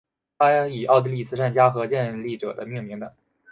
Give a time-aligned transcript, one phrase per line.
[0.39, 3.13] 它以奥地利慈善家和建立者命名的。